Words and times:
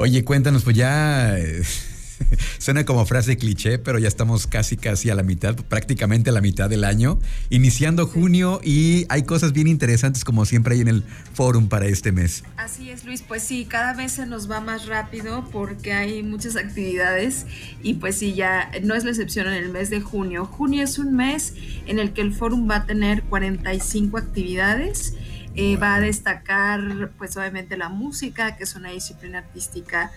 Oye, 0.00 0.24
cuéntanos, 0.24 0.64
pues 0.64 0.76
ya 0.76 1.38
eh, 1.38 1.60
suena 2.58 2.86
como 2.86 3.04
frase 3.04 3.36
cliché, 3.36 3.78
pero 3.78 3.98
ya 3.98 4.08
estamos 4.08 4.46
casi, 4.46 4.78
casi 4.78 5.10
a 5.10 5.14
la 5.14 5.22
mitad, 5.22 5.54
prácticamente 5.56 6.30
a 6.30 6.32
la 6.32 6.40
mitad 6.40 6.70
del 6.70 6.84
año, 6.84 7.18
iniciando 7.50 8.06
junio 8.06 8.62
y 8.64 9.04
hay 9.10 9.24
cosas 9.24 9.52
bien 9.52 9.66
interesantes 9.66 10.24
como 10.24 10.46
siempre 10.46 10.76
hay 10.76 10.80
en 10.80 10.88
el 10.88 11.04
forum 11.34 11.68
para 11.68 11.84
este 11.84 12.12
mes. 12.12 12.44
Así 12.56 12.88
es, 12.88 13.04
Luis, 13.04 13.20
pues 13.20 13.42
sí, 13.42 13.66
cada 13.66 13.92
vez 13.92 14.12
se 14.12 14.24
nos 14.24 14.50
va 14.50 14.62
más 14.62 14.86
rápido 14.86 15.46
porque 15.52 15.92
hay 15.92 16.22
muchas 16.22 16.56
actividades 16.56 17.44
y 17.82 17.92
pues 17.94 18.16
sí, 18.16 18.32
ya 18.32 18.70
no 18.82 18.94
es 18.94 19.04
la 19.04 19.10
excepción 19.10 19.48
en 19.48 19.52
el 19.52 19.68
mes 19.68 19.90
de 19.90 20.00
junio. 20.00 20.46
Junio 20.46 20.82
es 20.82 20.98
un 20.98 21.14
mes 21.14 21.52
en 21.84 21.98
el 21.98 22.14
que 22.14 22.22
el 22.22 22.32
forum 22.32 22.70
va 22.70 22.76
a 22.76 22.86
tener 22.86 23.22
45 23.24 24.16
actividades. 24.16 25.12
Eh, 25.56 25.76
va 25.76 25.96
a 25.96 26.00
destacar 26.00 27.10
pues 27.18 27.36
obviamente 27.36 27.76
la 27.76 27.88
música, 27.88 28.56
que 28.56 28.64
es 28.64 28.76
una 28.76 28.90
disciplina 28.90 29.38
artística 29.38 30.12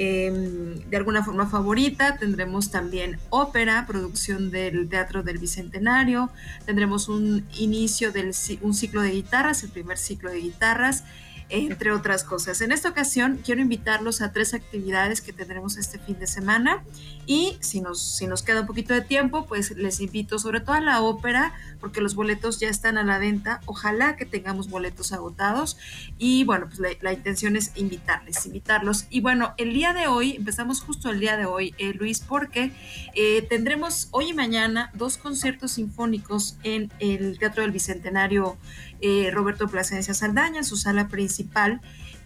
Em, 0.00 0.78
de 0.88 0.96
alguna 0.96 1.24
forma 1.24 1.48
favorita. 1.48 2.18
Tendremos 2.18 2.70
también 2.70 3.18
ópera, 3.30 3.84
producción 3.84 4.52
del 4.52 4.88
Teatro 4.88 5.24
del 5.24 5.38
Bicentenario. 5.38 6.30
Tendremos 6.66 7.08
un 7.08 7.44
inicio 7.58 8.12
de 8.12 8.32
un 8.60 8.74
ciclo 8.74 9.02
de 9.02 9.10
guitarras, 9.10 9.64
el 9.64 9.70
primer 9.70 9.98
ciclo 9.98 10.30
de 10.30 10.38
guitarras 10.38 11.02
entre 11.50 11.92
otras 11.92 12.24
cosas. 12.24 12.60
En 12.60 12.72
esta 12.72 12.88
ocasión 12.88 13.40
quiero 13.44 13.60
invitarlos 13.60 14.20
a 14.20 14.32
tres 14.32 14.54
actividades 14.54 15.20
que 15.20 15.32
tendremos 15.32 15.76
este 15.76 15.98
fin 15.98 16.18
de 16.18 16.26
semana 16.26 16.82
y 17.26 17.56
si 17.60 17.80
nos, 17.80 18.00
si 18.00 18.26
nos 18.26 18.42
queda 18.42 18.62
un 18.62 18.66
poquito 18.66 18.94
de 18.94 19.02
tiempo, 19.02 19.46
pues 19.46 19.70
les 19.72 20.00
invito 20.00 20.38
sobre 20.38 20.60
todo 20.60 20.74
a 20.74 20.80
la 20.80 21.02
ópera 21.02 21.54
porque 21.80 22.00
los 22.00 22.14
boletos 22.14 22.58
ya 22.60 22.68
están 22.68 22.98
a 22.98 23.04
la 23.04 23.18
venta. 23.18 23.60
Ojalá 23.66 24.16
que 24.16 24.26
tengamos 24.26 24.68
boletos 24.68 25.12
agotados 25.12 25.76
y 26.18 26.44
bueno, 26.44 26.66
pues 26.68 26.80
la, 27.00 27.12
intención 27.12 27.56
es 27.56 27.72
invitarles, 27.76 28.44
invitarlos. 28.46 29.06
Y 29.10 29.20
bueno, 29.20 29.54
el 29.56 29.72
día 29.72 29.92
de 29.92 30.06
hoy, 30.06 30.36
empezamos 30.36 30.80
justo 30.80 31.10
el 31.10 31.20
día 31.20 31.36
de 31.36 31.46
hoy, 31.46 31.74
eh, 31.78 31.94
Luis, 31.94 32.20
porque 32.20 32.72
eh, 33.14 33.42
tendremos 33.48 34.08
hoy 34.10 34.30
y 34.30 34.34
mañana 34.34 34.90
dos 34.94 35.16
conciertos 35.16 35.72
sinfónicos 35.72 36.56
en 36.62 36.92
el 36.98 37.38
Teatro 37.38 37.62
del 37.62 37.72
Bicentenario 37.72 38.58
eh, 39.00 39.30
Roberto 39.32 39.68
Plasencia 39.68 40.12
Saldaña, 40.12 40.64
su 40.64 40.76
sala 40.76 41.06
principal, 41.06 41.37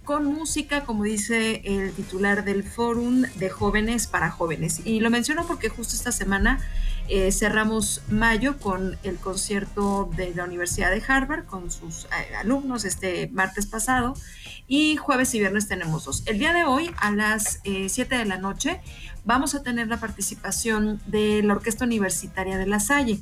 con 0.05 0.27
música, 0.27 0.85
como 0.85 1.05
dice 1.05 1.63
el 1.65 1.93
titular 1.93 2.45
del 2.45 2.65
Fórum 2.65 3.23
de 3.37 3.51
Jóvenes 3.51 4.07
para 4.07 4.31
Jóvenes. 4.31 4.83
Y 4.85 5.01
lo 5.01 5.11
menciono 5.11 5.47
porque 5.47 5.69
justo 5.69 5.95
esta 5.95 6.13
semana 6.13 6.61
eh, 7.09 7.33
cerramos 7.33 8.03
mayo 8.09 8.59
con 8.59 8.97
el 9.03 9.17
concierto 9.17 10.11
de 10.17 10.35
la 10.35 10.45
Universidad 10.45 10.91
de 10.91 11.03
Harvard 11.07 11.45
con 11.47 11.71
sus 11.71 12.05
eh, 12.07 12.35
alumnos 12.37 12.85
este 12.85 13.29
martes 13.33 13.67
pasado 13.67 14.15
y 14.69 14.97
jueves 14.97 15.35
y 15.35 15.41
viernes 15.41 15.69
tenemos 15.69 16.05
dos. 16.05 16.23
El 16.27 16.39
día 16.39 16.53
de 16.53 16.65
hoy 16.65 16.91
a 16.99 17.11
las 17.11 17.61
7 17.65 18.17
de 18.17 18.25
la 18.25 18.39
noche 18.39 18.81
vamos 19.25 19.55
a 19.55 19.63
tener 19.63 19.89
la 19.89 20.01
participación 20.01 21.01
de 21.07 21.43
la 21.43 21.55
Orquesta 21.55 21.85
Universitaria 21.85 22.59
de 22.59 22.67
La 22.67 22.81
Salle. 22.81 23.21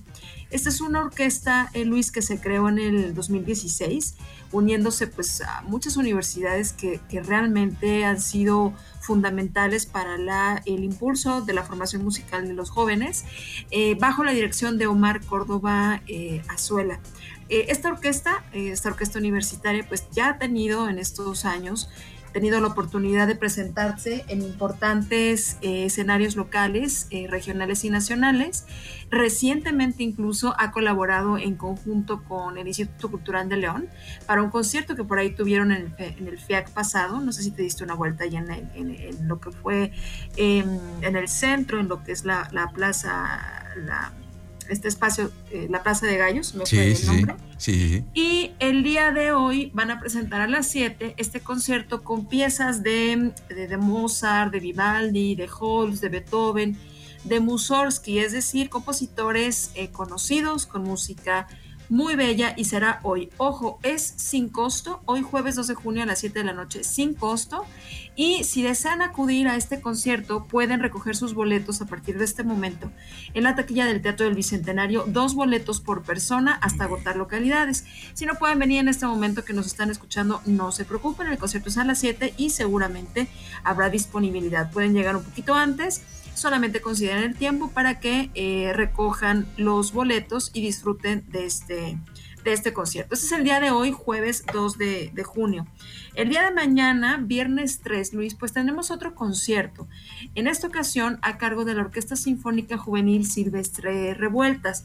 Esta 0.51 0.69
es 0.69 0.81
una 0.81 1.01
orquesta, 1.01 1.71
eh, 1.75 1.85
Luis, 1.85 2.11
que 2.11 2.23
se 2.23 2.41
creó 2.41 2.69
en 2.69 2.79
el 2.79 3.15
2016, 3.15 4.17
uniéndose 4.51 5.07
pues 5.07 5.43
a 5.43 5.63
muchas 5.63 5.97
universidades 5.97 6.73
que, 6.73 7.01
realmente 7.23 8.05
han 8.05 8.21
sido 8.21 8.73
fundamentales 9.01 9.87
para 9.87 10.19
la, 10.19 10.63
el 10.67 10.85
impulso 10.85 11.43
de 11.43 11.53
la 11.55 11.65
formación 11.65 12.05
musical 12.05 12.47
de 12.47 12.55
los 12.55 12.71
jóvenes, 12.71 13.25
eh, 13.71 13.97
bajo 13.99 14.25
la 14.25 14.33
dirección 14.33 14.79
de 14.79 14.87
Omar 14.87 15.25
Córdoba 15.25 16.03
eh, 16.07 16.43
Azuela. 16.49 17.01
esta 17.49 17.89
orquesta, 17.89 18.45
esta 18.53 18.91
orquesta 18.91 19.19
universitaria, 19.19 19.85
pues 19.89 20.09
ya 20.13 20.31
ha 20.31 20.39
tenido 20.39 20.89
en 20.89 20.99
estos 20.99 21.45
años 21.45 21.89
tenido 22.33 22.61
la 22.61 22.69
oportunidad 22.69 23.27
de 23.27 23.35
presentarse 23.35 24.25
en 24.29 24.43
importantes 24.43 25.57
eh, 25.63 25.87
escenarios 25.87 26.37
locales, 26.37 27.07
eh, 27.11 27.27
regionales 27.29 27.85
y 27.85 27.91
nacionales. 27.91 28.67
Recientemente 29.11 30.03
incluso 30.03 30.55
ha 30.59 30.71
colaborado 30.71 31.37
en 31.37 31.57
conjunto 31.57 32.23
con 32.25 32.59
el 32.59 32.69
Instituto 32.69 33.11
Cultural 33.11 33.49
de 33.49 33.57
León 33.57 33.89
para 34.27 34.43
un 34.43 34.51
concierto 34.51 34.95
que 34.95 35.05
por 35.05 35.19
ahí 35.19 35.31
tuvieron 35.31 35.73
en 35.73 35.95
el, 35.99 36.39
FIAC 36.39 36.71
pasado. 36.71 37.21
No 37.21 37.33
sé 37.33 37.43
si 37.43 37.51
te 37.51 37.63
diste 37.63 37.83
una 37.83 37.95
vuelta 37.95 38.27
ya 38.27 38.39
en, 38.39 39.29
lo 39.29 39.41
que 39.41 39.51
fue 39.51 39.93
em, 40.37 40.79
en 41.03 41.17
el 41.17 41.29
centro, 41.29 41.81
en 41.81 41.89
lo 41.89 42.05
que 42.05 42.13
es 42.13 42.25
la, 42.25 42.49
la 42.53 42.69
plaza, 42.69 43.73
la 43.77 44.13
este 44.71 44.89
espacio, 44.89 45.31
eh, 45.51 45.67
la 45.69 45.83
Plaza 45.83 46.07
de 46.07 46.17
Gallos, 46.17 46.55
me 46.55 46.65
fue 46.65 46.93
el 46.93 47.07
nombre. 47.07 47.35
Sí, 47.59 48.05
Y 48.15 48.53
el 48.59 48.83
día 48.83 49.11
de 49.11 49.33
hoy 49.33 49.71
van 49.75 49.91
a 49.91 50.01
presentar 50.01 50.41
a 50.41 50.49
las 50.49 50.69
7 50.69 51.15
este 51.19 51.41
concierto 51.41 52.03
con 52.03 52.27
piezas 52.27 52.83
de, 52.83 53.33
de, 53.49 53.77
Mozart, 53.77 54.53
de 54.53 54.61
Vivaldi, 54.61 55.35
de 55.35 55.49
Holst, 55.59 56.03
de 56.03 56.09
Beethoven, 56.09 56.79
de 57.25 57.41
Mussorgsky, 57.41 58.19
es 58.19 58.33
decir, 58.33 58.71
compositores 58.71 59.73
eh, 59.75 59.91
conocidos 59.91 60.67
con 60.67 60.85
música 60.85 61.47
muy 61.91 62.15
bella 62.15 62.55
y 62.57 62.65
será 62.65 63.01
hoy. 63.03 63.29
Ojo, 63.37 63.79
es 63.83 64.03
sin 64.17 64.49
costo, 64.49 65.03
hoy 65.05 65.23
jueves 65.23 65.57
2 65.57 65.67
de 65.67 65.75
junio 65.75 66.03
a 66.05 66.07
las 66.07 66.21
7 66.21 66.39
de 66.39 66.45
la 66.45 66.53
noche, 66.53 66.85
sin 66.85 67.15
costo. 67.15 67.67
Y 68.17 68.45
si 68.45 68.63
desean 68.63 69.03
acudir 69.03 69.49
a 69.49 69.57
este 69.57 69.81
concierto, 69.81 70.45
pueden 70.45 70.81
recoger 70.81 71.17
sus 71.17 71.35
boletos 71.35 71.83
a 71.83 71.87
partir 71.87 72.17
de 72.19 72.25
este 72.25 72.45
momento 72.45 72.91
en 73.35 73.45
la 73.45 73.55
taquilla 73.55 73.87
del 73.87 74.01
Teatro 74.03 74.27
del 74.27 74.35
Bicentenario, 74.35 75.05
dos 75.07 75.35
boletos 75.35 75.81
por 75.81 76.03
persona 76.03 76.53
hasta 76.63 76.85
agotar 76.85 77.17
localidades. 77.17 77.85
Si 78.15 78.25
no 78.25 78.35
pueden 78.35 78.59
venir 78.59 78.79
en 78.81 78.89
este 78.89 79.07
momento 79.07 79.45
que 79.45 79.53
nos 79.53 79.67
están 79.67 79.91
escuchando, 79.91 80.43
no 80.47 80.71
se 80.73 80.85
preocupen, 80.85 81.27
el 81.27 81.39
concierto 81.39 81.71
es 81.71 81.79
a 81.79 81.85
las 81.85 81.99
7 81.99 82.35
y 82.37 82.51
seguramente 82.51 83.29
habrá 83.65 83.91
disponibilidad. 83.91 84.71
Pueden 84.71 84.95
llegar 84.95 85.17
un 85.17 85.25
poquito 85.25 85.55
antes 85.55 86.03
solamente 86.41 86.81
consideren 86.81 87.23
el 87.23 87.37
tiempo 87.37 87.71
para 87.71 88.01
que 88.01 88.31
eh, 88.35 88.73
recojan 88.75 89.47
los 89.57 89.93
boletos 89.93 90.51
y 90.55 90.63
disfruten 90.63 91.25
de 91.29 91.45
este, 91.45 91.99
de 92.43 92.53
este 92.53 92.73
concierto. 92.73 93.15
Este 93.15 93.27
es 93.27 93.33
el 93.33 93.45
día 93.45 93.61
de 93.61 93.71
hoy, 93.71 93.93
jueves 93.93 94.45
2 94.53 94.79
de, 94.79 95.11
de, 95.13 95.23
junio. 95.23 95.67
El 96.15 96.31
día 96.31 96.43
de 96.43 96.51
mañana, 96.51 97.19
viernes 97.23 97.81
3, 97.83 98.15
Luis, 98.15 98.35
pues 98.35 98.53
tenemos 98.53 98.91
otro 98.91 99.15
concierto. 99.15 99.87
En 100.35 100.47
esta 100.47 100.67
ocasión 100.67 101.19
a 101.23 101.37
cargo 101.37 101.65
de 101.65 101.75
la 101.75 101.83
Orquesta 101.83 102.17
Sinfónica 102.17 102.79
Juvenil 102.79 103.27
Silvestre 103.27 104.15
Revueltas. 104.15 104.85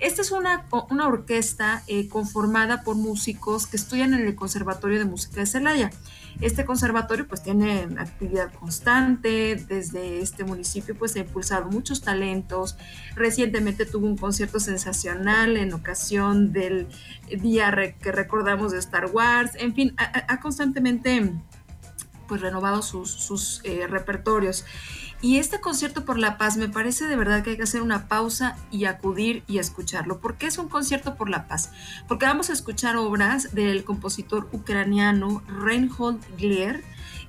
Esta 0.00 0.22
es 0.22 0.30
una, 0.30 0.66
una 0.88 1.06
orquesta 1.06 1.82
eh, 1.86 2.08
conformada 2.08 2.82
por 2.82 2.96
músicos 2.96 3.66
que 3.66 3.76
estudian 3.76 4.14
en 4.14 4.26
el 4.26 4.34
Conservatorio 4.34 4.98
de 4.98 5.04
Música 5.04 5.40
de 5.40 5.46
Celaya. 5.46 5.90
Este 6.40 6.64
conservatorio 6.64 7.28
pues 7.28 7.42
tiene 7.42 7.86
actividad 7.98 8.50
constante, 8.54 9.62
desde 9.68 10.20
este 10.20 10.44
municipio 10.44 10.96
pues 10.96 11.14
ha 11.16 11.18
impulsado 11.18 11.66
muchos 11.66 12.00
talentos. 12.00 12.78
Recientemente 13.14 13.84
tuvo 13.84 14.06
un 14.06 14.16
concierto 14.16 14.58
sensacional 14.58 15.58
en 15.58 15.74
ocasión 15.74 16.50
del 16.52 16.88
día 17.28 17.70
que 18.00 18.10
recordamos 18.10 18.72
de 18.72 18.78
Star 18.78 19.10
Wars. 19.12 19.52
En 19.56 19.74
fin, 19.74 19.94
ha, 19.98 20.40
constantemente 20.40 21.30
pues 22.26 22.40
renovado 22.40 22.80
sus, 22.80 23.60
eh, 23.64 23.86
repertorios. 23.86 24.64
Y 25.22 25.36
este 25.36 25.60
concierto 25.60 26.06
por 26.06 26.18
la 26.18 26.38
paz 26.38 26.56
me 26.56 26.68
parece 26.68 27.06
de 27.06 27.16
verdad 27.16 27.42
que 27.42 27.50
hay 27.50 27.56
que 27.56 27.64
hacer 27.64 27.82
una 27.82 28.08
pausa 28.08 28.56
y 28.70 28.86
acudir 28.86 29.42
y 29.46 29.58
escucharlo. 29.58 30.18
¿Por 30.18 30.36
qué 30.36 30.46
es 30.46 30.56
un 30.56 30.68
concierto 30.68 31.14
por 31.14 31.28
la 31.28 31.46
paz? 31.46 31.70
Porque 32.08 32.24
vamos 32.24 32.48
a 32.48 32.54
escuchar 32.54 32.96
obras 32.96 33.54
del 33.54 33.84
compositor 33.84 34.48
ucraniano 34.52 35.42
Reinhold 35.46 36.24
Glier 36.38 36.82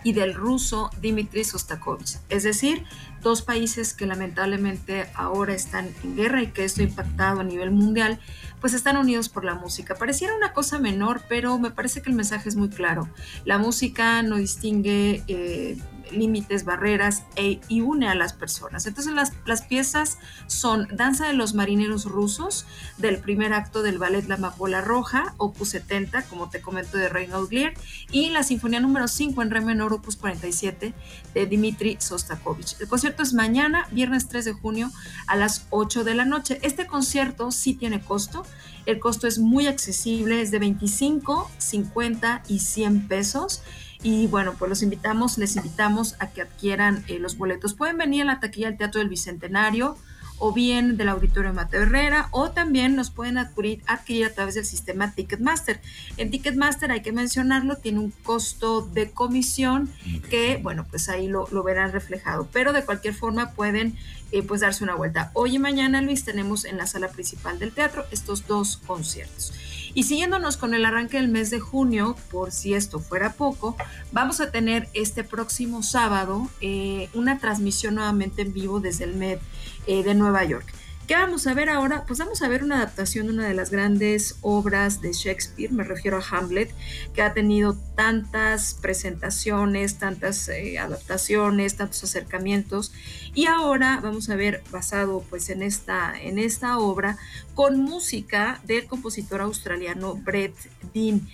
y 0.03 0.13
del 0.13 0.33
ruso 0.33 0.89
Dmitry 1.01 1.43
Sostakovich. 1.43 2.17
Es 2.29 2.43
decir, 2.43 2.85
dos 3.21 3.41
países 3.41 3.93
que 3.93 4.05
lamentablemente 4.05 5.07
ahora 5.13 5.53
están 5.53 5.89
en 6.03 6.15
guerra 6.15 6.41
y 6.41 6.47
que 6.47 6.63
esto 6.63 6.81
ha 6.81 6.85
impactado 6.85 7.41
a 7.41 7.43
nivel 7.43 7.71
mundial, 7.71 8.19
pues 8.59 8.73
están 8.73 8.97
unidos 8.97 9.29
por 9.29 9.43
la 9.43 9.55
música. 9.55 9.95
Pareciera 9.95 10.35
una 10.35 10.53
cosa 10.53 10.79
menor, 10.79 11.23
pero 11.27 11.59
me 11.59 11.71
parece 11.71 12.01
que 12.01 12.09
el 12.09 12.15
mensaje 12.15 12.49
es 12.49 12.55
muy 12.55 12.69
claro. 12.69 13.09
La 13.45 13.57
música 13.57 14.23
no 14.23 14.37
distingue 14.37 15.23
eh, 15.27 15.77
límites, 16.11 16.65
barreras 16.65 17.23
e, 17.35 17.59
y 17.67 17.81
une 17.81 18.07
a 18.07 18.15
las 18.15 18.33
personas. 18.33 18.85
Entonces 18.85 19.13
las, 19.13 19.33
las, 19.45 19.61
piezas 19.61 20.17
son 20.47 20.87
Danza 20.91 21.27
de 21.27 21.33
los 21.33 21.53
Marineros 21.53 22.05
Rusos, 22.05 22.65
del 22.97 23.19
primer 23.19 23.53
acto 23.53 23.83
del 23.83 23.97
ballet 23.97 24.27
La 24.27 24.35
Amapola 24.35 24.81
Roja, 24.81 25.33
opus 25.37 25.69
70, 25.69 26.23
como 26.23 26.49
te 26.49 26.61
comento, 26.61 26.97
de 26.97 27.09
Reinhold 27.09 27.49
Glier, 27.49 27.73
y 28.11 28.29
la 28.29 28.43
Sinfonía 28.43 28.79
número 28.79 29.07
5 29.07 29.41
en 29.41 29.51
re 29.51 29.61
menor, 29.61 29.93
opus 29.93 30.15
47, 30.15 30.93
de 31.33 31.45
Dmitri 31.45 31.97
Sostakovich. 31.99 32.75
El 32.79 32.87
concierto 32.87 33.23
es 33.23 33.33
mañana, 33.33 33.87
viernes 33.91 34.27
3 34.27 34.45
de 34.45 34.53
junio, 34.53 34.91
a 35.27 35.35
las 35.35 35.67
8 35.69 36.03
de 36.03 36.15
la 36.15 36.25
noche. 36.25 36.59
Este 36.61 36.87
concierto 36.87 37.51
sí 37.51 37.73
tiene 37.73 38.01
costo, 38.01 38.45
el 38.85 38.99
costo 38.99 39.27
es 39.27 39.37
muy 39.37 39.67
accesible, 39.67 40.41
es 40.41 40.51
de 40.51 40.59
25, 40.59 41.49
50 41.57 42.43
y 42.47 42.59
100 42.59 43.07
pesos. 43.07 43.61
Y 44.03 44.27
bueno, 44.27 44.55
pues 44.57 44.69
los 44.69 44.81
invitamos, 44.81 45.37
les 45.37 45.55
invitamos 45.55 46.15
a 46.19 46.27
que 46.31 46.41
adquieran 46.41 47.03
eh, 47.07 47.19
los 47.19 47.37
boletos. 47.37 47.73
Pueden 47.73 47.97
venir 47.97 48.23
a 48.23 48.25
la 48.25 48.39
taquilla 48.39 48.69
del 48.69 48.77
Teatro 48.77 48.99
del 48.99 49.09
Bicentenario 49.09 49.97
o 50.43 50.51
bien 50.53 50.97
del 50.97 51.09
Auditorio 51.09 51.53
Mateo 51.53 51.83
Herrera 51.83 52.27
o 52.31 52.49
también 52.49 52.95
nos 52.95 53.11
pueden 53.11 53.37
adquirir, 53.37 53.83
adquirir 53.85 54.25
a 54.25 54.33
través 54.33 54.55
del 54.55 54.65
sistema 54.65 55.13
Ticketmaster. 55.13 55.79
En 56.17 56.31
Ticketmaster 56.31 56.91
hay 56.91 57.03
que 57.03 57.11
mencionarlo, 57.11 57.75
tiene 57.75 57.99
un 57.99 58.09
costo 58.09 58.81
de 58.81 59.11
comisión 59.11 59.93
que, 60.31 60.59
bueno, 60.63 60.87
pues 60.89 61.09
ahí 61.09 61.27
lo, 61.27 61.47
lo 61.51 61.61
verán 61.61 61.91
reflejado, 61.91 62.47
pero 62.51 62.73
de 62.73 62.83
cualquier 62.83 63.13
forma 63.13 63.51
pueden 63.51 63.95
eh, 64.31 64.41
pues 64.41 64.61
darse 64.61 64.83
una 64.83 64.95
vuelta. 64.95 65.29
Hoy 65.33 65.57
y 65.57 65.59
mañana, 65.59 66.01
Luis, 66.01 66.25
tenemos 66.25 66.65
en 66.65 66.77
la 66.77 66.87
sala 66.87 67.09
principal 67.09 67.59
del 67.59 67.71
teatro 67.71 68.05
estos 68.09 68.47
dos 68.47 68.77
conciertos. 68.77 69.53
Y 69.93 70.03
siguiéndonos 70.03 70.57
con 70.57 70.73
el 70.73 70.85
arranque 70.85 71.17
del 71.17 71.27
mes 71.27 71.49
de 71.49 71.59
junio, 71.59 72.15
por 72.31 72.51
si 72.51 72.73
esto 72.73 72.99
fuera 72.99 73.33
poco, 73.33 73.75
vamos 74.11 74.39
a 74.39 74.51
tener 74.51 74.87
este 74.93 75.23
próximo 75.23 75.83
sábado 75.83 76.47
eh, 76.61 77.09
una 77.13 77.39
transmisión 77.39 77.95
nuevamente 77.95 78.41
en 78.41 78.53
vivo 78.53 78.79
desde 78.79 79.05
el 79.05 79.15
MED 79.15 79.39
eh, 79.87 80.03
de 80.03 80.15
Nueva 80.15 80.43
York. 80.45 80.73
¿Qué 81.11 81.17
vamos 81.17 81.45
a 81.45 81.53
ver 81.53 81.69
ahora? 81.69 82.05
Pues 82.05 82.19
vamos 82.19 82.41
a 82.41 82.47
ver 82.47 82.63
una 82.63 82.77
adaptación 82.77 83.27
de 83.27 83.33
una 83.33 83.45
de 83.45 83.53
las 83.53 83.69
grandes 83.69 84.37
obras 84.39 85.01
de 85.01 85.11
Shakespeare, 85.11 85.69
me 85.69 85.83
refiero 85.83 86.17
a 86.17 86.23
Hamlet, 86.25 86.73
que 87.13 87.21
ha 87.21 87.33
tenido 87.33 87.75
tantas 87.97 88.75
presentaciones, 88.75 89.97
tantas 89.97 90.47
eh, 90.47 90.79
adaptaciones, 90.79 91.75
tantos 91.75 92.01
acercamientos. 92.05 92.93
Y 93.33 93.47
ahora 93.47 93.99
vamos 94.01 94.29
a 94.29 94.37
ver, 94.37 94.63
basado 94.71 95.25
pues 95.29 95.49
en 95.49 95.63
esta, 95.63 96.13
en 96.17 96.39
esta 96.39 96.77
obra, 96.77 97.17
con 97.55 97.81
música 97.81 98.61
del 98.63 98.85
compositor 98.85 99.41
australiano 99.41 100.15
Brett 100.15 100.55
Dean. 100.93 101.27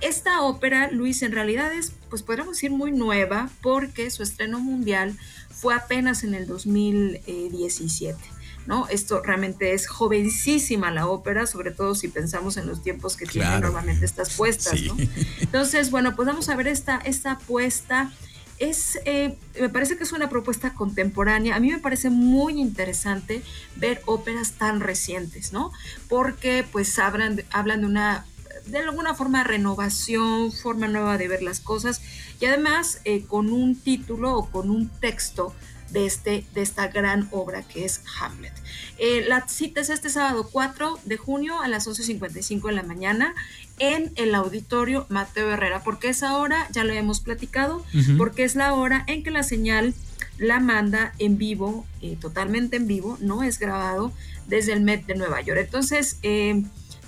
Esta 0.00 0.42
ópera, 0.42 0.90
Luis, 0.90 1.22
en 1.22 1.30
realidad 1.30 1.72
es, 1.72 1.92
pues 2.10 2.24
podríamos 2.24 2.56
decir, 2.56 2.72
muy 2.72 2.90
nueva 2.90 3.50
porque 3.62 4.10
su 4.10 4.24
estreno 4.24 4.58
mundial 4.58 5.16
fue 5.48 5.76
apenas 5.76 6.24
en 6.24 6.34
el 6.34 6.48
2017. 6.48 8.41
¿No? 8.66 8.86
Esto 8.88 9.22
realmente 9.22 9.72
es 9.72 9.86
jovencísima 9.86 10.90
la 10.90 11.06
ópera, 11.06 11.46
sobre 11.46 11.70
todo 11.70 11.94
si 11.94 12.08
pensamos 12.08 12.56
en 12.56 12.66
los 12.66 12.82
tiempos 12.82 13.16
que 13.16 13.26
tienen 13.26 13.60
normalmente 13.60 14.04
estas 14.04 14.34
puestas, 14.34 14.80
Entonces, 15.40 15.90
bueno, 15.90 16.14
pues 16.16 16.26
vamos 16.26 16.48
a 16.48 16.56
ver 16.56 16.68
esta, 16.68 16.98
esta 17.04 17.32
apuesta. 17.32 18.12
Es, 18.58 18.98
eh, 19.06 19.36
me 19.60 19.68
parece 19.68 19.96
que 19.96 20.04
es 20.04 20.12
una 20.12 20.28
propuesta 20.28 20.74
contemporánea. 20.74 21.56
A 21.56 21.60
mí 21.60 21.70
me 21.70 21.78
parece 21.78 22.10
muy 22.10 22.60
interesante 22.60 23.42
ver 23.76 24.02
óperas 24.06 24.52
tan 24.52 24.80
recientes, 24.80 25.52
¿no? 25.52 25.72
Porque 26.08 26.64
pues 26.70 26.98
hablan, 26.98 27.42
hablan 27.50 27.80
de 27.80 27.86
una 27.86 28.26
de 28.66 28.78
alguna 28.78 29.14
forma 29.14 29.42
renovación, 29.42 30.52
forma 30.52 30.86
nueva 30.86 31.18
de 31.18 31.28
ver 31.28 31.42
las 31.42 31.60
cosas 31.60 32.00
y 32.40 32.46
además 32.46 33.00
eh, 33.04 33.24
con 33.26 33.50
un 33.50 33.74
título 33.74 34.36
o 34.36 34.50
con 34.50 34.70
un 34.70 34.88
texto 34.88 35.52
de, 35.92 36.06
este, 36.06 36.44
de 36.54 36.62
esta 36.62 36.88
gran 36.88 37.28
obra 37.30 37.62
que 37.62 37.84
es 37.84 38.02
Hamlet. 38.20 38.52
Eh, 38.98 39.24
la 39.26 39.46
cita 39.48 39.80
es 39.80 39.90
este 39.90 40.10
sábado 40.10 40.48
4 40.50 40.98
de 41.04 41.16
junio 41.16 41.60
a 41.60 41.68
las 41.68 41.86
11.55 41.86 42.68
de 42.68 42.72
la 42.72 42.82
mañana 42.82 43.34
en 43.78 44.12
el 44.16 44.34
auditorio 44.34 45.06
Mateo 45.08 45.50
Herrera, 45.50 45.82
porque 45.82 46.08
esa 46.08 46.36
hora, 46.36 46.68
ya 46.72 46.84
lo 46.84 46.92
hemos 46.92 47.20
platicado, 47.20 47.84
porque 48.16 48.44
es 48.44 48.54
la 48.54 48.74
hora 48.74 49.04
en 49.06 49.22
que 49.22 49.30
la 49.30 49.42
señal 49.42 49.94
la 50.38 50.60
manda 50.60 51.14
en 51.18 51.38
vivo, 51.38 51.86
eh, 52.00 52.16
totalmente 52.20 52.76
en 52.76 52.86
vivo, 52.86 53.18
no 53.20 53.42
es 53.42 53.58
grabado 53.58 54.12
desde 54.46 54.72
el 54.72 54.82
Met 54.82 55.06
de 55.06 55.14
Nueva 55.14 55.40
York. 55.40 55.60
Entonces, 55.60 56.18
eh, 56.22 56.62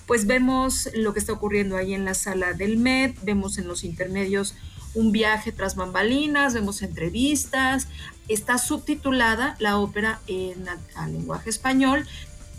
pues 0.06 0.26
vemos 0.26 0.88
lo 0.94 1.12
que 1.12 1.20
está 1.20 1.32
ocurriendo 1.32 1.76
ahí 1.76 1.94
en 1.94 2.04
la 2.04 2.14
sala 2.14 2.52
del 2.52 2.76
Met, 2.76 3.16
vemos 3.22 3.58
en 3.58 3.66
los 3.66 3.84
intermedios 3.84 4.54
un 4.94 5.12
viaje 5.12 5.52
tras 5.52 5.76
bambalinas, 5.76 6.54
vemos 6.54 6.82
entrevistas, 6.82 7.88
está 8.28 8.58
subtitulada 8.58 9.56
la 9.58 9.78
ópera 9.78 10.20
en 10.26 10.64
lenguaje 11.12 11.50
español. 11.50 12.06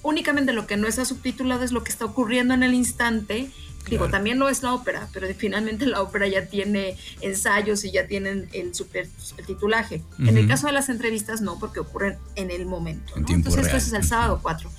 Únicamente 0.03 0.53
lo 0.53 0.67
que 0.67 0.77
no 0.77 0.87
está 0.87 1.05
subtitulado 1.05 1.63
es 1.63 1.71
lo 1.71 1.83
que 1.83 1.91
está 1.91 2.05
ocurriendo 2.05 2.53
en 2.53 2.63
el 2.63 2.73
instante. 2.73 3.49
Digo, 3.89 4.09
también 4.09 4.39
no 4.39 4.49
es 4.49 4.63
la 4.63 4.73
ópera, 4.73 5.07
pero 5.13 5.27
finalmente 5.37 5.85
la 5.85 6.01
ópera 6.01 6.27
ya 6.27 6.47
tiene 6.47 6.97
ensayos 7.21 7.83
y 7.85 7.91
ya 7.91 8.07
tienen 8.07 8.49
el 8.53 8.73
super 8.73 9.07
titulaje. 9.45 10.03
En 10.19 10.37
el 10.37 10.47
caso 10.47 10.67
de 10.67 10.73
las 10.73 10.89
entrevistas, 10.89 11.41
no, 11.41 11.59
porque 11.59 11.79
ocurren 11.79 12.17
en 12.35 12.51
el 12.51 12.65
momento. 12.65 13.13
Entonces, 13.15 13.65
esto 13.65 13.77
es 13.77 13.93
el 13.93 14.03
sábado 14.03 14.39
4. 14.41 14.69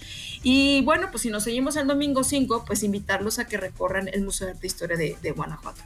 Y 0.48 0.80
bueno, 0.82 1.08
pues 1.10 1.22
si 1.22 1.30
nos 1.30 1.42
seguimos 1.42 1.74
el 1.74 1.88
domingo 1.88 2.22
5, 2.22 2.66
pues 2.68 2.84
invitarlos 2.84 3.40
a 3.40 3.48
que 3.48 3.56
recorran 3.56 4.06
el 4.06 4.22
Museo 4.22 4.46
de 4.46 4.52
Arte 4.52 4.64
e 4.64 4.68
Historia 4.68 4.96
de, 4.96 5.30
Guanajuato. 5.32 5.82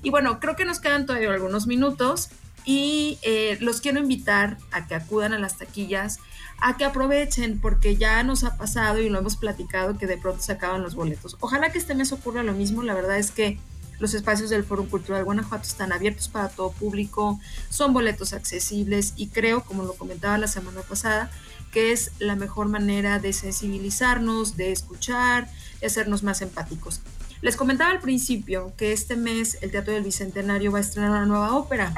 Y 0.00 0.10
bueno, 0.10 0.38
creo 0.38 0.54
que 0.54 0.64
nos 0.64 0.78
quedan 0.78 1.06
todavía 1.06 1.32
algunos 1.32 1.66
minutos 1.66 2.28
y 2.64 3.18
eh, 3.22 3.58
los 3.60 3.80
quiero 3.80 3.98
invitar 3.98 4.58
a 4.70 4.86
que 4.86 4.94
acudan 4.94 5.32
a 5.32 5.40
las 5.40 5.58
taquillas, 5.58 6.20
a 6.60 6.76
que 6.76 6.84
aprovechen, 6.84 7.58
porque 7.58 7.96
ya 7.96 8.22
nos 8.22 8.44
ha 8.44 8.56
pasado 8.56 9.00
y 9.00 9.08
lo 9.08 9.18
hemos 9.18 9.36
platicado 9.36 9.98
que 9.98 10.06
de 10.06 10.18
pronto 10.18 10.40
se 10.40 10.52
acaban 10.52 10.84
los 10.84 10.94
boletos. 10.94 11.36
Ojalá 11.40 11.72
que 11.72 11.78
este 11.78 11.96
mes 11.96 12.12
ocurra 12.12 12.44
lo 12.44 12.52
mismo, 12.52 12.84
la 12.84 12.94
verdad 12.94 13.18
es 13.18 13.32
que 13.32 13.58
los 13.98 14.14
espacios 14.14 14.50
del 14.50 14.62
Foro 14.62 14.88
Cultural 14.88 15.24
Guanajuato 15.24 15.64
están 15.64 15.92
abiertos 15.92 16.28
para 16.28 16.48
todo 16.48 16.70
público, 16.70 17.40
son 17.70 17.92
boletos 17.92 18.32
accesibles 18.34 19.14
y 19.16 19.28
creo, 19.28 19.64
como 19.64 19.82
lo 19.82 19.94
comentaba 19.94 20.38
la 20.38 20.46
semana 20.46 20.82
pasada, 20.82 21.30
que 21.76 21.92
es 21.92 22.12
la 22.20 22.36
mejor 22.36 22.70
manera 22.70 23.18
de 23.18 23.34
sensibilizarnos, 23.34 24.56
de 24.56 24.72
escuchar, 24.72 25.46
de 25.78 25.86
hacernos 25.86 26.22
más 26.22 26.40
empáticos. 26.40 27.02
Les 27.42 27.54
comentaba 27.54 27.90
al 27.90 28.00
principio 28.00 28.72
que 28.78 28.92
este 28.94 29.14
mes 29.14 29.58
el 29.60 29.72
Teatro 29.72 29.92
del 29.92 30.02
Bicentenario 30.02 30.72
va 30.72 30.78
a 30.78 30.80
estrenar 30.80 31.10
una 31.10 31.26
nueva 31.26 31.54
ópera, 31.54 31.92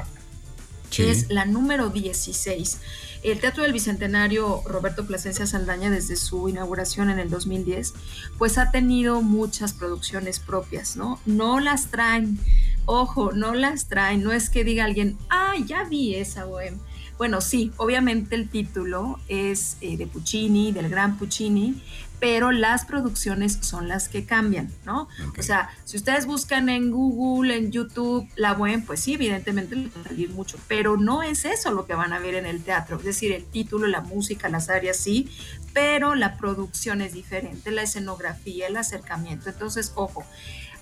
que 0.90 1.12
es 1.12 1.30
la 1.30 1.44
número 1.44 1.90
16. 1.90 2.80
El 3.22 3.38
Teatro 3.38 3.62
del 3.62 3.72
Bicentenario 3.72 4.64
Roberto 4.66 5.06
Plasencia 5.06 5.46
Saldaña, 5.46 5.90
desde 5.90 6.16
su 6.16 6.48
inauguración 6.48 7.08
en 7.08 7.20
el 7.20 7.30
2010, 7.30 7.94
pues 8.36 8.58
ha 8.58 8.72
tenido 8.72 9.22
muchas 9.22 9.74
producciones 9.74 10.40
propias, 10.40 10.96
¿no? 10.96 11.20
No 11.24 11.60
las 11.60 11.92
traen, 11.92 12.40
ojo, 12.84 13.30
no 13.30 13.54
las 13.54 13.86
traen, 13.86 14.24
no 14.24 14.32
es 14.32 14.50
que 14.50 14.64
diga 14.64 14.86
alguien, 14.86 15.16
ah, 15.30 15.54
ya 15.64 15.84
vi 15.84 16.16
esa 16.16 16.48
OEM. 16.48 16.80
Bueno, 17.18 17.40
sí, 17.40 17.72
obviamente 17.78 18.36
el 18.36 18.48
título 18.48 19.18
es 19.26 19.76
eh, 19.80 19.96
de 19.96 20.06
Puccini, 20.06 20.70
del 20.70 20.88
gran 20.88 21.18
Puccini, 21.18 21.82
pero 22.20 22.52
las 22.52 22.84
producciones 22.84 23.58
son 23.60 23.88
las 23.88 24.08
que 24.08 24.24
cambian, 24.24 24.72
¿no? 24.84 25.08
O 25.36 25.42
sea, 25.42 25.70
si 25.84 25.96
ustedes 25.96 26.26
buscan 26.26 26.68
en 26.68 26.90
Google, 26.90 27.56
en 27.56 27.72
YouTube, 27.72 28.28
la 28.36 28.52
web, 28.52 28.84
pues 28.86 29.00
sí, 29.00 29.14
evidentemente 29.14 29.76
les 29.76 29.96
va 29.96 30.00
a 30.00 30.08
salir 30.08 30.30
mucho, 30.30 30.58
pero 30.68 30.96
no 30.96 31.22
es 31.22 31.44
eso 31.44 31.72
lo 31.72 31.86
que 31.86 31.94
van 31.94 32.12
a 32.12 32.18
ver 32.20 32.34
en 32.34 32.46
el 32.46 32.62
teatro, 32.62 32.98
es 32.98 33.04
decir, 33.04 33.32
el 33.32 33.44
título, 33.44 33.86
la 33.86 34.00
música, 34.00 34.48
las 34.48 34.68
áreas 34.68 34.96
sí, 34.96 35.28
pero 35.72 36.14
la 36.14 36.36
producción 36.36 37.02
es 37.02 37.12
diferente, 37.12 37.70
la 37.70 37.82
escenografía, 37.82 38.66
el 38.66 38.76
acercamiento, 38.76 39.50
entonces, 39.50 39.92
ojo, 39.94 40.24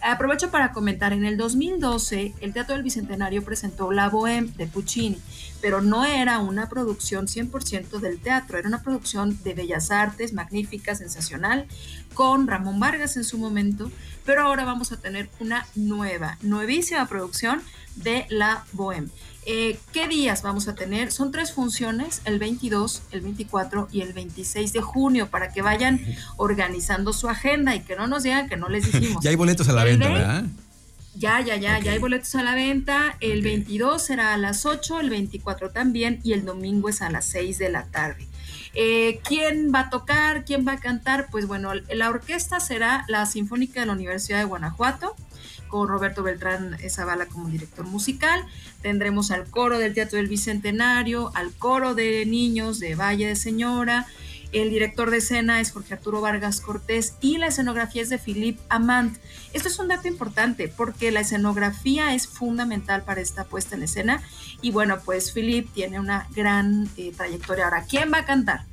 Aprovecho 0.02 0.50
para 0.50 0.72
comentar, 0.72 1.12
en 1.12 1.25
el 1.25 1.37
2012 1.37 2.34
el 2.40 2.52
Teatro 2.52 2.75
del 2.75 2.84
Bicentenario 2.84 3.43
presentó 3.44 3.90
La 3.93 4.10
Bohème 4.10 4.54
de 4.54 4.66
Puccini, 4.66 5.19
pero 5.60 5.81
no 5.81 6.04
era 6.04 6.38
una 6.38 6.69
producción 6.69 7.26
100% 7.26 7.98
del 7.98 8.20
teatro, 8.20 8.58
era 8.58 8.69
una 8.69 8.82
producción 8.82 9.38
de 9.43 9.55
bellas 9.55 9.91
artes, 9.91 10.32
magnífica, 10.32 10.94
sensacional, 10.94 11.67
con 12.15 12.46
Ramón 12.46 12.79
Vargas 12.79 13.17
en 13.17 13.24
su 13.24 13.38
momento, 13.38 13.91
pero 14.24 14.43
ahora 14.43 14.65
vamos 14.65 14.93
a 14.93 14.96
tener 14.96 15.29
una 15.41 15.67
nueva, 15.74 16.38
nuevísima 16.43 17.06
producción 17.06 17.62
de 17.96 18.26
La 18.29 18.65
Bohème. 18.72 19.10
Eh, 19.48 19.79
¿Qué 19.93 20.08
días 20.08 20.43
vamos 20.43 20.67
a 20.67 20.74
tener? 20.74 21.12
Son 21.12 21.31
tres 21.31 21.53
funciones, 21.53 22.20
el 22.24 22.41
22, 22.41 23.03
el 23.12 23.20
24 23.20 23.88
y 23.93 24.00
el 24.00 24.12
26 24.12 24.72
de 24.72 24.81
junio, 24.81 25.29
para 25.29 25.53
que 25.53 25.62
vayan 25.62 26.05
organizando 26.36 27.12
su 27.12 27.29
agenda 27.29 27.76
y 27.76 27.81
que 27.81 27.94
no 27.94 28.08
nos 28.08 28.24
digan 28.24 28.48
que 28.48 28.56
no 28.56 28.69
les 28.69 28.91
dijimos. 28.91 29.22
ya 29.24 29.31
hay 29.31 29.36
boletos 29.36 29.69
a 29.69 29.72
la 29.72 29.84
venta, 29.90 30.08
¿verdad? 30.08 30.44
Ya, 31.14 31.40
ya, 31.40 31.56
ya, 31.56 31.78
ya 31.78 31.93
hay 31.93 31.98
boletos 31.98 32.34
a 32.34 32.43
la 32.43 32.55
venta. 32.55 33.16
El 33.20 33.43
22 33.43 34.02
será 34.02 34.34
a 34.34 34.36
las 34.36 34.66
8, 34.66 35.00
el 35.00 35.10
24 35.10 35.70
también 35.70 36.20
y 36.22 36.34
el 36.34 36.44
domingo 36.44 36.88
es 36.90 37.00
a 37.00 37.10
las 37.10 37.24
6 37.26 37.58
de 37.58 37.70
la 37.70 37.84
tarde. 37.84 38.26
Eh, 38.74 39.20
¿Quién 39.24 39.72
va 39.74 39.81
a 39.81 39.90
tocar? 39.90 40.44
¿Quién 40.44 40.69
va 40.69 40.72
a 40.72 40.78
cantar? 40.78 41.28
Pues 41.31 41.46
bueno, 41.46 41.72
la 41.74 42.10
orquesta 42.10 42.60
será 42.60 43.06
la 43.08 43.24
Sinfónica 43.24 43.81
de 43.81 43.86
la 43.86 43.94
Universidad 43.94 44.38
de 44.38 44.44
Guanajuato 44.44 45.16
con 45.69 45.88
Roberto 45.88 46.22
Beltrán 46.22 46.76
Zavala 46.88 47.26
como 47.26 47.48
director 47.48 47.86
musical. 47.86 48.44
Tendremos 48.82 49.31
al 49.31 49.48
coro 49.48 49.78
del 49.78 49.94
Teatro 49.94 50.19
del 50.19 50.28
Bicentenario, 50.28 51.32
al 51.34 51.52
coro 51.52 51.94
de 51.94 52.26
niños 52.26 52.78
de 52.78 52.94
Valle 52.94 53.28
de 53.28 53.36
Señora. 53.36 54.06
El 54.53 54.70
director 54.70 55.10
de 55.10 55.19
escena 55.19 55.60
es 55.60 55.72
Jorge 55.72 55.94
Arturo 55.94 56.20
Vargas 56.20 56.60
Cortés 56.60 57.17
y 57.20 57.38
la 57.38 57.48
escenografía 57.48 58.03
es 58.03 58.08
de 58.08 58.19
Philippe 58.19 58.62
Amant. 58.69 59.19
Esto 59.53 59.69
es 59.69 59.79
un 59.79 59.88
dato 59.88 60.08
importante 60.08 60.69
porque 60.69 61.10
la 61.10 61.20
escenografía 61.20 62.15
es 62.15 62.26
fundamental 62.26 63.03
para 63.03 63.20
esta 63.20 63.44
puesta 63.44 63.74
en 63.74 63.82
escena 63.82 64.22
y 64.62 64.70
bueno, 64.70 64.98
pues 65.05 65.32
Philippe 65.32 65.70
tiene 65.74 66.00
una 66.00 66.29
gran 66.34 66.88
eh, 66.96 67.12
trayectoria. 67.17 67.65
Ahora, 67.65 67.84
¿quién 67.84 68.12
va 68.12 68.19
a 68.19 68.24
cantar? 68.24 68.65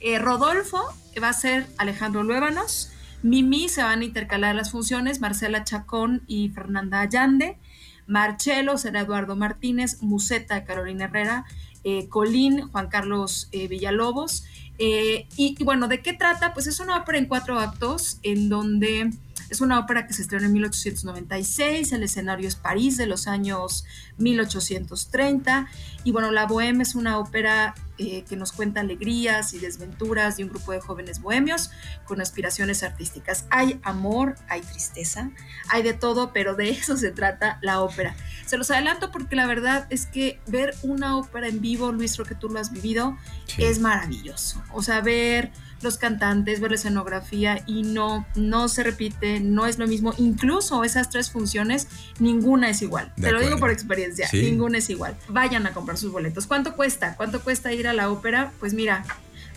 Eh, 0.00 0.18
Rodolfo 0.18 0.82
va 1.22 1.28
a 1.28 1.32
ser 1.32 1.66
Alejandro 1.76 2.22
Luébanos, 2.22 2.92
Mimi 3.22 3.68
se 3.68 3.82
van 3.82 4.00
a 4.00 4.04
intercalar 4.04 4.54
las 4.54 4.70
funciones, 4.70 5.20
Marcela 5.20 5.64
Chacón 5.64 6.22
y 6.26 6.50
Fernanda 6.50 7.00
Allande. 7.00 7.58
Marcelo 8.06 8.78
será 8.78 9.00
Eduardo 9.00 9.34
Martínez, 9.34 10.02
Museta 10.02 10.64
Carolina 10.64 11.06
Herrera, 11.06 11.44
eh, 11.84 12.08
Colín 12.08 12.68
Juan 12.68 12.88
Carlos 12.88 13.48
eh, 13.52 13.66
Villalobos. 13.66 14.44
Y, 14.78 15.26
y, 15.36 15.64
bueno, 15.64 15.88
¿de 15.88 16.00
qué 16.02 16.12
trata? 16.12 16.54
Pues 16.54 16.66
es 16.66 16.80
una 16.80 16.96
ópera 16.98 17.18
en 17.18 17.26
cuatro 17.26 17.58
actos 17.58 18.18
en 18.22 18.48
donde 18.48 19.10
es 19.50 19.60
una 19.60 19.78
ópera 19.78 20.06
que 20.06 20.12
se 20.12 20.22
estrenó 20.22 20.46
en 20.46 20.52
1896, 20.52 21.92
el 21.92 22.02
escenario 22.02 22.46
es 22.46 22.54
París 22.54 22.96
de 22.96 23.06
los 23.06 23.26
años 23.26 23.84
1830 24.18 25.68
y 26.04 26.12
bueno, 26.12 26.30
La 26.30 26.46
Bohème 26.46 26.82
es 26.82 26.94
una 26.94 27.18
ópera 27.18 27.74
eh, 27.98 28.24
que 28.28 28.36
nos 28.36 28.52
cuenta 28.52 28.80
alegrías 28.80 29.54
y 29.54 29.58
desventuras 29.58 30.36
de 30.36 30.44
un 30.44 30.50
grupo 30.50 30.72
de 30.72 30.80
jóvenes 30.80 31.20
bohemios 31.20 31.70
con 32.04 32.20
aspiraciones 32.20 32.82
artísticas. 32.82 33.44
Hay 33.50 33.80
amor, 33.82 34.36
hay 34.48 34.60
tristeza, 34.60 35.30
hay 35.68 35.82
de 35.82 35.94
todo, 35.94 36.32
pero 36.32 36.54
de 36.54 36.70
eso 36.70 36.96
se 36.96 37.10
trata 37.10 37.58
la 37.60 37.80
ópera. 37.80 38.16
Se 38.46 38.56
los 38.56 38.70
adelanto 38.70 39.10
porque 39.10 39.36
la 39.36 39.46
verdad 39.46 39.86
es 39.90 40.06
que 40.06 40.40
ver 40.46 40.74
una 40.82 41.16
ópera 41.16 41.48
en 41.48 41.60
vivo, 41.60 41.92
Luis, 41.92 42.14
creo 42.14 42.26
que 42.26 42.34
tú 42.34 42.48
lo 42.48 42.58
has 42.58 42.72
vivido, 42.72 43.16
es 43.58 43.80
maravilloso. 43.80 44.62
O 44.72 44.82
sea, 44.82 45.00
ver 45.00 45.52
los 45.82 45.96
cantantes, 45.96 46.60
ver 46.60 46.70
la 46.70 46.76
escenografía 46.76 47.62
y 47.66 47.82
no, 47.82 48.26
no 48.34 48.68
se 48.68 48.82
repite, 48.82 49.40
no 49.40 49.66
es 49.66 49.78
lo 49.78 49.86
mismo. 49.86 50.12
Incluso 50.18 50.84
esas 50.84 51.10
tres 51.10 51.30
funciones, 51.30 51.88
ninguna 52.18 52.70
es 52.70 52.82
igual. 52.82 53.12
Te 53.20 53.30
lo 53.30 53.40
digo 53.40 53.58
por 53.58 53.70
experiencia, 53.70 54.28
ninguna 54.32 54.78
es 54.78 54.90
igual. 54.90 55.16
Vayan 55.28 55.66
a 55.66 55.72
comprar 55.72 55.96
sus 55.96 56.12
boletos. 56.12 56.46
¿Cuánto 56.46 56.74
cuesta? 56.74 57.16
¿Cuánto 57.16 57.42
cuesta 57.42 57.72
ir 57.72 57.87
a 57.88 57.94
la 57.94 58.10
ópera? 58.10 58.52
Pues 58.60 58.74
mira, 58.74 59.04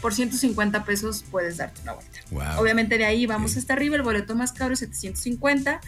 por 0.02 0.14
150 0.14 0.84
pesos 0.86 1.24
puedes 1.30 1.58
darte 1.58 1.82
una 1.82 1.94
vuelta. 1.94 2.60
Obviamente 2.60 2.98
de 2.98 3.06
ahí 3.06 3.26
vamos 3.26 3.58
hasta 3.58 3.74
arriba, 3.74 3.96
el 3.96 4.02
boleto 4.02 4.36
más 4.36 4.52
caro 4.52 4.74
es 4.74 4.80
750 4.80 5.82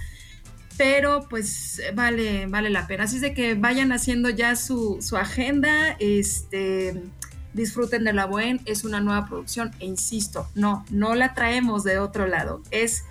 pero 0.78 1.28
pues 1.30 1.82
vale, 1.94 2.48
vale 2.48 2.70
la 2.70 2.88
pena. 2.88 3.04
Así 3.04 3.18
es 3.18 3.22
de 3.22 3.34
que 3.34 3.54
vayan 3.56 3.92
haciendo 3.92 4.30
ya 4.30 4.56
su, 4.56 4.98
su 5.02 5.18
agenda, 5.18 5.96
este, 6.00 7.00
disfruten 7.54 8.04
de 8.04 8.14
la 8.14 8.26
buen, 8.26 8.62
es 8.66 8.84
una 8.84 9.00
nueva 9.00 9.28
producción 9.28 9.72
e 9.80 9.86
insisto, 9.86 10.48
no, 10.56 10.86
no 10.90 11.16
la 11.16 11.34
traemos 11.34 11.84
de 11.84 12.00
otro 12.00 12.28
lado, 12.28 12.62
es 12.72 13.04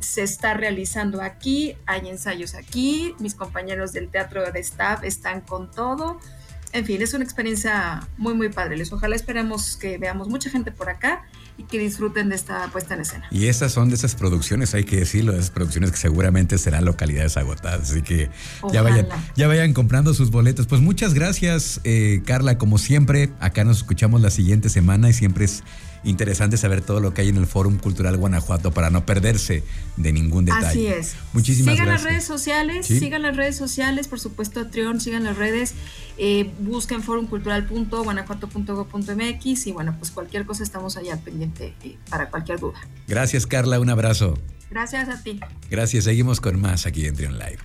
se 0.00 0.22
está 0.22 0.54
realizando 0.54 1.20
aquí, 1.20 1.76
hay 1.84 2.08
ensayos 2.08 2.54
aquí, 2.54 3.14
mis 3.18 3.34
compañeros 3.34 3.92
del 3.92 4.08
teatro 4.08 4.50
de 4.50 4.60
staff 4.60 5.04
están 5.04 5.42
con 5.42 5.70
todo. 5.70 6.18
En 6.72 6.84
fin, 6.84 7.02
es 7.02 7.14
una 7.14 7.24
experiencia 7.24 8.06
muy, 8.16 8.34
muy 8.34 8.48
padre. 8.48 8.76
Les 8.76 8.92
ojalá 8.92 9.16
esperemos 9.16 9.76
que 9.76 9.98
veamos 9.98 10.28
mucha 10.28 10.50
gente 10.50 10.70
por 10.70 10.88
acá 10.88 11.22
y 11.58 11.64
que 11.64 11.78
disfruten 11.78 12.28
de 12.28 12.36
esta 12.36 12.68
puesta 12.68 12.94
en 12.94 13.00
escena. 13.00 13.26
Y 13.30 13.46
esas 13.46 13.72
son 13.72 13.88
de 13.88 13.96
esas 13.96 14.14
producciones, 14.14 14.74
hay 14.74 14.84
que 14.84 14.96
decirlo, 14.96 15.32
esas 15.32 15.50
producciones 15.50 15.90
que 15.90 15.96
seguramente 15.96 16.56
serán 16.58 16.84
localidades 16.84 17.36
agotadas, 17.36 17.90
así 17.90 18.02
que 18.02 18.30
ya 18.72 18.82
vayan, 18.82 19.08
ya 19.36 19.48
vayan 19.48 19.74
comprando 19.74 20.14
sus 20.14 20.30
boletos. 20.30 20.66
Pues 20.66 20.80
muchas 20.80 21.12
gracias, 21.12 21.80
eh, 21.84 22.22
Carla, 22.24 22.56
como 22.56 22.78
siempre, 22.78 23.30
acá 23.40 23.64
nos 23.64 23.78
escuchamos 23.78 24.20
la 24.20 24.30
siguiente 24.30 24.68
semana 24.68 25.10
y 25.10 25.12
siempre 25.12 25.44
es 25.44 25.62
interesante 26.04 26.56
saber 26.56 26.80
todo 26.80 27.00
lo 27.00 27.12
que 27.12 27.22
hay 27.22 27.28
en 27.28 27.36
el 27.36 27.46
Fórum 27.46 27.78
Cultural 27.78 28.16
Guanajuato 28.16 28.70
para 28.72 28.90
no 28.90 29.06
perderse 29.06 29.62
de 29.96 30.12
ningún 30.12 30.44
detalle. 30.44 30.66
Así 30.66 30.86
es. 30.86 31.14
Muchísimas 31.32 31.74
sigan 31.74 31.86
gracias. 31.86 32.04
las 32.04 32.12
redes 32.12 32.24
sociales, 32.24 32.86
sigan 32.86 33.22
las 33.22 33.36
redes 33.36 33.56
sociales, 33.56 34.06
por 34.08 34.20
supuesto, 34.20 34.66
Trión, 34.68 35.00
sigan 35.00 35.24
las 35.24 35.36
redes, 35.36 35.74
eh, 36.18 36.50
busquen 36.60 37.02
forumcultural.guanajuato.go.mx 37.02 39.66
y 39.66 39.72
bueno, 39.72 39.94
pues 39.98 40.10
cualquier 40.10 40.46
cosa 40.46 40.62
estamos 40.62 40.96
allá 40.96 41.18
pendiente 41.18 41.74
eh, 41.82 41.96
para 42.08 42.30
cualquier 42.30 42.60
duda. 42.60 42.78
Gracias, 43.08 43.46
Carla, 43.46 43.80
un 43.80 43.90
abrazo. 43.90 44.38
Gracias 44.70 45.08
a 45.08 45.22
ti. 45.22 45.40
Gracias, 45.68 46.04
seguimos 46.04 46.40
con 46.40 46.60
más 46.60 46.86
aquí 46.86 47.06
en 47.06 47.16
Trión 47.16 47.38
Live. 47.38 47.58